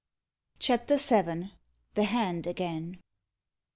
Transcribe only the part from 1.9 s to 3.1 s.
THE HAND AGAIN!